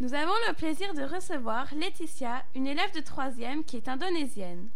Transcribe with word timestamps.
Nous 0.00 0.14
avons 0.14 0.32
le 0.48 0.54
plaisir 0.54 0.94
de 0.94 1.02
recevoir 1.02 1.66
Laetitia, 1.74 2.42
une 2.54 2.66
élève 2.66 2.90
de 2.94 3.00
troisième 3.00 3.64
qui 3.64 3.76
est 3.76 3.86
indonésienne. 3.86 4.70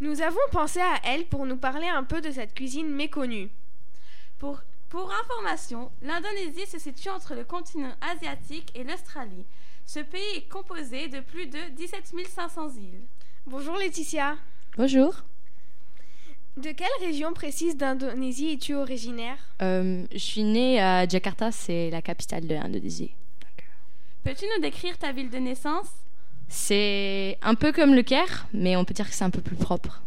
Nous 0.00 0.22
avons 0.22 0.40
pensé 0.52 0.80
à 0.80 0.98
elle 1.04 1.26
pour 1.26 1.44
nous 1.44 1.58
parler 1.58 1.86
un 1.86 2.02
peu 2.02 2.22
de 2.22 2.30
cette 2.30 2.54
cuisine 2.54 2.88
méconnue. 2.88 3.50
Pour, 4.38 4.62
pour 4.88 5.12
information, 5.12 5.90
l'Indonésie 6.00 6.64
se 6.66 6.78
situe 6.78 7.10
entre 7.10 7.34
le 7.34 7.44
continent 7.44 7.92
asiatique 8.00 8.72
et 8.74 8.82
l'Australie. 8.82 9.44
Ce 9.84 10.00
pays 10.00 10.36
est 10.38 10.48
composé 10.48 11.08
de 11.08 11.20
plus 11.20 11.46
de 11.46 11.58
17 11.76 12.14
500 12.34 12.70
îles. 12.76 13.02
Bonjour 13.44 13.76
Laetitia. 13.76 14.38
Bonjour. 14.78 15.14
De 16.56 16.72
quelle 16.72 16.88
région 17.00 17.34
précise 17.34 17.76
d'Indonésie 17.76 18.54
es-tu 18.54 18.74
originaire? 18.76 19.36
Euh, 19.60 20.06
je 20.10 20.18
suis 20.18 20.42
née 20.44 20.80
à 20.80 21.06
Jakarta, 21.06 21.52
c'est 21.52 21.90
la 21.90 22.00
capitale 22.00 22.46
de 22.46 22.54
l'Indonésie. 22.54 23.12
Peux-tu 24.24 24.44
nous 24.54 24.62
décrire 24.62 24.98
ta 24.98 25.12
ville 25.12 25.30
de 25.30 25.38
naissance? 25.38 25.88
C'est 26.48 27.38
un 27.42 27.54
peu 27.54 27.72
comme 27.72 27.94
le 27.94 28.02
Caire, 28.02 28.46
mais 28.52 28.76
on 28.76 28.84
peut 28.84 28.92
dire 28.92 29.08
que 29.08 29.14
c'est 29.14 29.24
un 29.24 29.30
peu 29.30 29.40
plus 29.40 29.56
propre. 29.56 30.02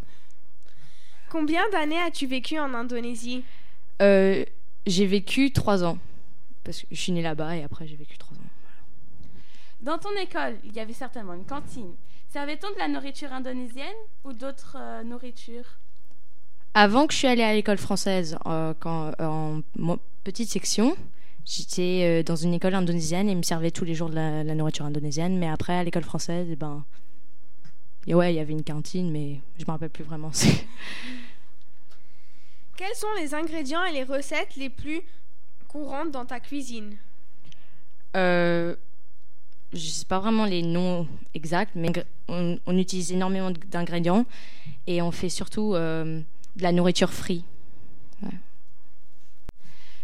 Combien 1.29 1.63
d'années 1.71 1.99
as-tu 1.99 2.27
vécu 2.27 2.59
en 2.59 2.73
Indonésie? 2.73 3.43
Euh, 4.01 4.45
j'ai 4.85 5.05
vécu 5.07 5.51
trois 5.51 5.83
ans. 5.83 5.97
Parce 6.63 6.81
que 6.81 6.87
je 6.91 7.01
suis 7.01 7.11
née 7.11 7.21
là-bas 7.21 7.55
et 7.55 7.63
après 7.63 7.87
j'ai 7.87 7.95
vécu 7.95 8.17
trois 8.17 8.37
ans. 8.37 8.49
Dans 9.81 9.97
ton 9.97 10.15
école, 10.21 10.57
il 10.63 10.73
y 10.73 10.79
avait 10.79 10.93
certainement 10.93 11.33
une 11.33 11.45
cantine. 11.45 11.93
Servait-on 12.29 12.71
de 12.71 12.77
la 12.77 12.87
nourriture 12.87 13.33
indonésienne 13.33 13.87
ou 14.23 14.33
d'autres 14.33 14.77
euh, 14.79 15.03
nourritures? 15.03 15.77
Avant 16.73 17.07
que 17.07 17.13
je 17.13 17.19
suis 17.19 17.27
allée 17.27 17.43
à 17.43 17.53
l'école 17.53 17.77
française, 17.77 18.37
euh, 18.45 18.73
quand, 18.79 19.11
en 19.19 19.61
petite 20.23 20.49
section, 20.49 20.95
j'étais 21.45 22.01
euh, 22.03 22.23
dans 22.23 22.35
une 22.35 22.53
école 22.53 22.75
indonésienne 22.75 23.29
et 23.29 23.31
ils 23.33 23.37
me 23.37 23.43
servaient 23.43 23.71
tous 23.71 23.85
les 23.85 23.95
jours 23.95 24.09
de 24.09 24.15
la, 24.15 24.43
la 24.43 24.55
nourriture 24.55 24.85
indonésienne. 24.85 25.37
Mais 25.37 25.47
après, 25.47 25.73
à 25.73 25.83
l'école 25.83 26.03
française, 26.03 26.47
eh 26.51 26.55
ben, 26.55 26.83
et 28.07 28.13
ouais, 28.13 28.33
il 28.33 28.35
y 28.37 28.39
avait 28.39 28.53
une 28.53 28.63
cantine, 28.63 29.11
mais 29.11 29.39
je 29.57 29.63
me 29.65 29.71
rappelle 29.71 29.89
plus 29.89 30.03
vraiment. 30.03 30.31
Quels 32.75 32.95
sont 32.95 33.07
les 33.19 33.33
ingrédients 33.33 33.85
et 33.85 33.93
les 33.93 34.03
recettes 34.03 34.55
les 34.57 34.69
plus 34.69 35.01
courantes 35.67 36.11
dans 36.11 36.25
ta 36.25 36.39
cuisine? 36.39 36.97
Euh, 38.15 38.75
je 39.71 39.79
sais 39.79 40.05
pas 40.05 40.19
vraiment 40.19 40.45
les 40.45 40.61
noms 40.61 41.07
exacts, 41.33 41.71
mais 41.75 41.91
on 42.27 42.77
utilise 42.77 43.11
énormément 43.11 43.51
d'ingrédients 43.71 44.25
et 44.87 45.01
on 45.01 45.11
fait 45.11 45.29
surtout 45.29 45.75
euh, 45.75 46.19
de 46.55 46.63
la 46.63 46.71
nourriture 46.71 47.11
frite. 47.11 47.45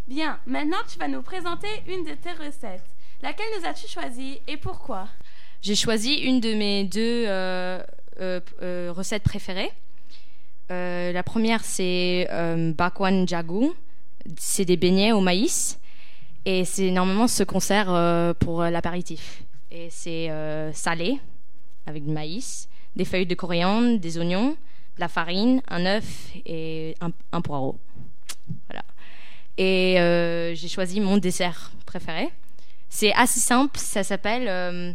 Bien, 0.10 0.40
maintenant 0.48 0.80
tu 0.92 0.98
vas 0.98 1.08
nous 1.08 1.22
présenter 1.22 1.68
une 1.88 2.04
de 2.04 2.16
tes 2.16 2.32
recettes. 2.32 2.84
Laquelle 3.22 3.46
nous 3.60 3.68
as-tu 3.68 3.88
choisie 3.88 4.40
et 4.48 4.58
pourquoi? 4.58 5.08
J'ai 5.62 5.76
choisi 5.76 6.16
une 6.16 6.40
de 6.40 6.56
mes 6.56 6.84
deux 6.84 7.26
euh, 7.28 7.80
euh, 8.20 8.40
euh, 8.64 8.92
recettes 8.92 9.22
préférées. 9.22 9.72
La 10.70 11.22
première, 11.22 11.64
c'est 11.64 12.28
bakwan 12.76 13.28
jagung. 13.28 13.72
C'est 14.36 14.66
des 14.66 14.78
beignets 14.78 15.12
au 15.12 15.22
maïs. 15.22 15.80
Et 16.44 16.66
c'est 16.66 16.90
normalement 16.90 17.28
ce 17.28 17.44
qu'on 17.44 17.60
sert 17.60 18.34
pour 18.40 18.64
l'apéritif. 18.64 19.44
Et 19.70 19.90
c'est 19.92 20.32
salé, 20.74 21.20
avec 21.86 22.04
du 22.04 22.12
maïs, 22.12 22.68
des 22.96 23.06
feuilles 23.06 23.28
de 23.28 23.36
coriandre, 23.36 24.00
des 24.00 24.18
oignons, 24.18 24.58
de 24.96 25.00
la 25.00 25.08
farine, 25.08 25.62
un 25.68 25.86
œuf 25.86 26.32
et 26.48 26.96
un, 27.00 27.12
un 27.32 27.42
poireau. 27.42 27.78
Voilà. 28.68 28.84
Et 29.62 30.00
euh, 30.00 30.56
j'ai 30.56 30.70
choisi 30.70 31.02
mon 31.02 31.18
dessert 31.18 31.72
préféré. 31.86 32.30
C'est 32.88 33.14
assez 33.14 33.42
simple, 33.42 33.78
ça 33.78 34.04
s'appelle 34.06 34.48
euh, 34.48 34.94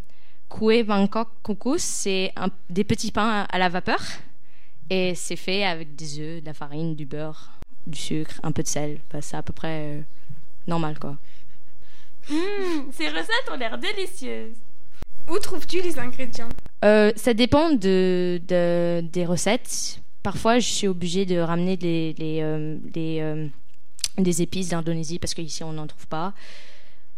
Kue 0.49 0.83
Bangkok 0.85 1.29
Kukus. 1.45 1.83
C'est 1.83 2.33
des 2.71 2.83
petits 2.83 3.13
pains 3.13 3.47
à 3.53 3.59
la 3.59 3.69
vapeur. 3.69 4.01
Et 4.89 5.15
c'est 5.15 5.37
fait 5.37 5.65
avec 5.65 5.95
des 5.95 6.19
œufs, 6.19 6.41
de 6.41 6.47
la 6.47 6.55
farine, 6.55 6.95
du 6.97 7.05
beurre, 7.05 7.51
du 7.87 7.99
sucre, 7.99 8.41
un 8.43 8.53
peu 8.53 8.63
de 8.63 8.69
sel. 8.69 9.01
Bah, 9.13 9.21
c'est 9.21 9.37
à 9.37 9.43
peu 9.43 9.53
près 9.53 9.81
euh, 9.83 10.01
normal, 10.67 10.99
quoi. 10.99 11.17
Hum, 12.31 12.89
Ces 12.91 13.09
recettes 13.11 13.51
ont 13.53 13.57
l'air 13.59 13.77
délicieuses. 13.77 14.57
Où 15.29 15.39
trouves-tu 15.39 15.83
les 15.83 15.99
ingrédients? 15.99 16.49
Euh, 16.87 17.13
ça 17.17 17.35
dépend 17.35 17.71
de, 17.71 18.41
de- 18.49 19.03
des 19.13 19.27
recettes. 19.27 20.01
Parfois, 20.23 20.59
je 20.59 20.69
suis 20.69 20.89
obligée 20.89 21.27
de 21.27 21.39
ramener 21.39 21.77
les, 21.77 22.15
les, 22.15 22.39
euh, 22.43 22.79
les, 22.95 23.21
des 24.19 24.43
épices 24.43 24.69
d'Indonésie 24.69 25.19
parce 25.19 25.35
qu'ici, 25.35 25.65
on 25.65 25.73
n'en 25.73 25.87
trouve 25.87 26.07
pas. 26.07 26.35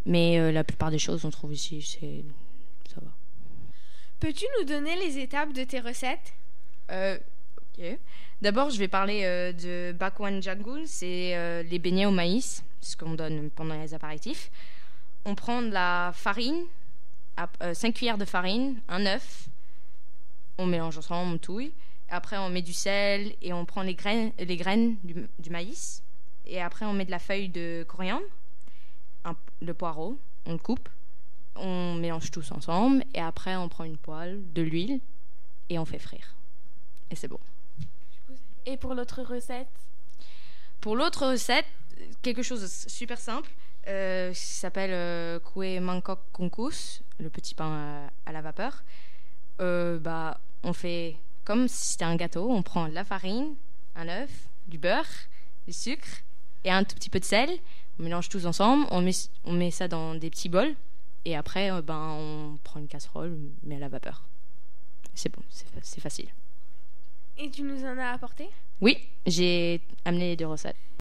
Mais 0.05 0.39
euh, 0.39 0.53
la 0.53 0.65
plupart 0.65 0.91
des 0.91 0.99
choses, 0.99 1.25
on 1.25 1.31
trouve 1.31 1.53
ici. 1.53 1.83
C'est... 1.83 2.25
Ça 2.95 3.01
va. 3.01 3.11
Peux-tu 4.21 4.47
nous 4.59 4.65
donner 4.65 4.97
les 4.97 5.19
étapes 5.19 5.53
de 5.53 5.65
tes 5.65 5.81
recettes? 5.81 6.33
Euh, 6.91 7.19
ok. 7.59 7.99
D'abord, 8.41 8.71
je 8.71 8.79
vais 8.79 8.89
parler 8.89 9.23
euh, 9.25 9.53
de 9.53 9.93
bakwan 9.93 10.43
jagung. 10.43 10.85
C'est 10.87 11.37
euh, 11.37 11.63
les 11.63 11.79
beignets 11.79 12.07
au 12.07 12.11
maïs, 12.11 12.65
ce 12.81 12.97
qu'on 12.97 13.15
donne 13.15 13.51
pendant 13.51 13.81
les 13.81 13.95
apéritifs. 13.95 14.51
On 15.25 15.35
prend 15.35 15.61
de 15.61 15.71
la 15.71 16.13
farine, 16.15 16.65
5 17.61 17.95
cuillères 17.95 18.19
de 18.19 18.25
farine, 18.25 18.81
un 18.89 19.05
œuf. 19.07 19.49
On 20.59 20.67
mélange 20.67 20.97
ensemble, 20.99 21.35
on 21.35 21.39
touille. 21.39 21.73
Après, 22.09 22.39
on 22.39 22.49
met 22.49 22.63
du 22.63 22.73
sel 22.73 23.35
et 23.43 23.53
on 23.53 23.65
prend 23.65 23.83
les 23.83 23.95
graines, 23.95 24.33
les 24.39 24.57
graines 24.57 24.95
du, 25.03 25.27
du 25.39 25.51
maïs. 25.51 26.03
Et 26.47 26.61
après, 26.63 26.87
on 26.87 26.93
met 26.93 27.05
de 27.05 27.11
la 27.11 27.19
feuille 27.19 27.49
de 27.49 27.85
coriandre, 27.89 28.25
un- 29.25 29.37
le 29.61 29.75
poireau, 29.75 30.19
on 30.47 30.53
le 30.53 30.59
coupe. 30.59 30.89
On 31.57 31.95
mélange 31.95 32.31
tous 32.31 32.53
ensemble. 32.53 33.05
Et 33.15 33.21
après, 33.21 33.57
on 33.57 33.69
prend 33.69 33.85
une 33.85 33.97
poêle, 33.97 34.41
de 34.53 34.63
l'huile 34.63 35.01
et 35.71 35.79
on 35.79 35.85
fait 35.85 35.99
frire. 35.99 36.35
Et 37.11 37.17
c'est 37.17 37.29
bon. 37.29 37.41
Et 38.67 38.77
pour 38.77 38.95
l'autre 38.95 39.23
recette? 39.23 39.69
Pour 40.81 40.97
l'autre 40.97 41.27
recette, 41.27 41.67
quelque 42.23 42.43
chose 42.43 42.63
de 42.63 42.67
super 42.91 43.19
simple, 43.19 43.51
euh, 43.89 44.33
qui 44.33 44.41
s'appelle 44.41 44.91
euh, 44.93 45.41
Kue 45.41 45.81
Mangkok 45.81 46.21
Kungkus, 46.33 47.03
le 47.19 47.31
petit 47.31 47.55
pain 47.55 48.09
à, 48.27 48.29
à 48.31 48.33
la 48.33 48.43
vapeur. 48.43 48.83
Euh, 49.61 49.99
bah, 49.99 50.39
on 50.63 50.73
fait 50.73 51.17
comme 51.45 51.69
si 51.69 51.93
c'était 51.93 52.05
un 52.05 52.17
gâteau. 52.17 52.51
On 52.51 52.63
prend 52.63 52.89
de 52.89 52.95
la 52.95 53.05
farine, 53.05 53.55
un 53.95 54.09
œuf, 54.09 54.31
du 54.67 54.79
beurre, 54.79 55.07
du 55.67 55.73
sucre 55.73 56.07
et 56.67 56.71
un 56.71 56.85
tout 56.85 56.97
petit 56.97 57.09
peu 57.09 57.21
de 57.21 57.25
sel. 57.25 57.49
On 57.99 58.03
mélange 58.03 58.29
tous 58.29 58.45
ensemble. 58.45 58.87
On 58.91 59.01
met, 59.01 59.13
on 59.45 59.53
met 59.53 59.71
ça 59.71 59.89
dans 59.89 60.15
des 60.15 60.29
petits 60.29 60.51
bols. 60.51 60.75
Et 61.25 61.35
après, 61.35 61.71
euh, 61.71 61.81
ben, 61.81 62.11
on 62.19 62.59
prend 62.63 62.79
une 62.81 62.89
casserole, 62.89 63.37
mais 63.63 63.77
à 63.77 63.79
la 63.79 63.89
vapeur. 63.89 64.23
C'est 65.15 65.35
bon, 65.35 65.43
c'est 65.49 66.01
facile. 66.01 66.29
Et 67.39 67.51
tu 67.51 67.63
nous 67.63 67.85
en 67.85 67.97
as 67.99 68.11
apporté? 68.11 68.49
Oui, 68.81 68.99
j'ai 69.27 69.81
amené 70.05 70.31
les 70.31 70.37
deux 70.37 70.47
recettes. 70.47 70.77